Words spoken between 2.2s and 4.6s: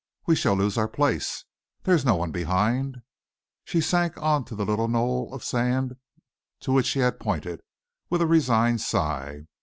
behind." She sank on to